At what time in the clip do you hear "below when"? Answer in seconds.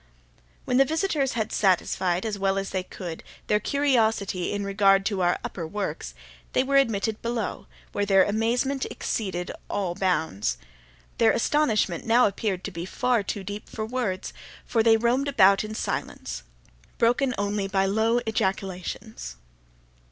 7.21-8.07